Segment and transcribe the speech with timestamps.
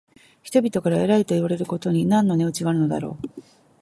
[0.41, 3.27] 人々から偉いといわれることに何の値打ちがあろう。